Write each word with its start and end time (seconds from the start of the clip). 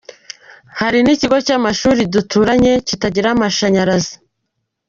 Hari 0.79 0.99
n’ikigo 1.01 1.37
cy’amashuri 1.45 2.01
duturanye 2.13 2.73
kitagira 2.87 3.29
mashanyarazi”. 3.41 4.13